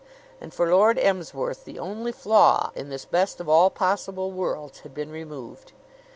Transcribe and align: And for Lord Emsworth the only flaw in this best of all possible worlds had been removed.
And 0.41 0.51
for 0.51 0.67
Lord 0.67 0.97
Emsworth 0.97 1.63
the 1.63 1.77
only 1.77 2.11
flaw 2.11 2.71
in 2.73 2.89
this 2.89 3.05
best 3.05 3.39
of 3.39 3.47
all 3.47 3.69
possible 3.69 4.31
worlds 4.31 4.79
had 4.79 4.95
been 4.95 5.11
removed. 5.11 5.73